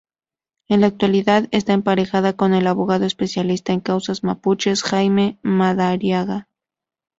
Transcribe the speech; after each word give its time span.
En 0.67 0.81
la 0.81 0.87
actualidad 0.87 1.47
está 1.51 1.73
emparejada 1.73 2.33
con 2.33 2.55
el 2.55 2.65
abogado 2.65 3.05
especialista 3.05 3.71
en 3.71 3.81
causas 3.81 4.23
mapuches, 4.23 4.81
Jaime 4.81 5.37
Madariaga. 5.43 6.47